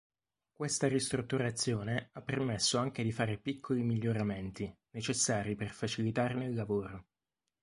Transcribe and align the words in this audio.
Questa 0.51 0.87
ristrutturazione 0.87 2.09
ha 2.13 2.23
permesso 2.23 2.79
anche 2.79 3.03
di 3.03 3.11
fare 3.11 3.37
piccoli 3.37 3.83
miglioramenti, 3.83 4.75
necessari 4.95 5.53
per 5.53 5.69
facilitarne 5.69 6.45
il 6.45 6.55
lavoro. 6.55 7.05